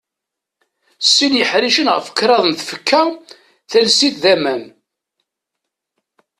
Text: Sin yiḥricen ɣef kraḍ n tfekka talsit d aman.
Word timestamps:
Sin 1.13 1.33
yiḥricen 1.39 1.91
ɣef 1.95 2.07
kraḍ 2.17 2.43
n 2.47 2.53
tfekka 2.59 3.01
talsit 3.71 4.15
d 4.23 4.23
aman. 4.33 4.63